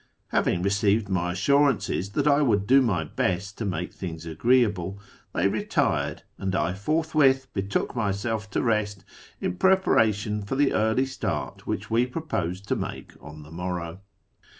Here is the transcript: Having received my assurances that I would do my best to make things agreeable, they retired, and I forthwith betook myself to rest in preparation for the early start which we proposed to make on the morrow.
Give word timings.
Having 0.29 0.63
received 0.63 1.09
my 1.09 1.33
assurances 1.33 2.09
that 2.13 2.25
I 2.25 2.41
would 2.41 2.65
do 2.65 2.81
my 2.81 3.03
best 3.03 3.55
to 3.59 3.65
make 3.65 3.93
things 3.93 4.25
agreeable, 4.25 4.99
they 5.35 5.47
retired, 5.47 6.23
and 6.39 6.55
I 6.55 6.73
forthwith 6.73 7.53
betook 7.53 7.95
myself 7.95 8.49
to 8.49 8.63
rest 8.63 9.05
in 9.41 9.57
preparation 9.57 10.41
for 10.41 10.55
the 10.55 10.73
early 10.73 11.05
start 11.05 11.67
which 11.67 11.91
we 11.91 12.07
proposed 12.07 12.67
to 12.69 12.75
make 12.75 13.13
on 13.21 13.43
the 13.43 13.51
morrow. 13.51 13.99